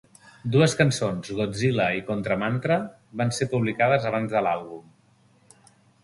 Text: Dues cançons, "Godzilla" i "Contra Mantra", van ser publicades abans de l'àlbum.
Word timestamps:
Dues 0.53 0.73
cançons, 0.77 1.27
"Godzilla" 1.39 1.83
i 1.97 2.01
"Contra 2.07 2.37
Mantra", 2.43 2.77
van 3.21 3.33
ser 3.39 3.47
publicades 3.51 4.07
abans 4.13 4.33
de 4.37 4.41
l'àlbum. 4.47 5.69